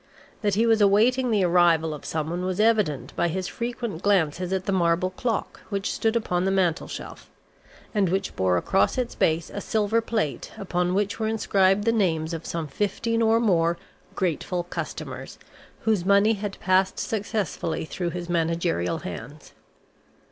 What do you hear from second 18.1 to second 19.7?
managerial hands.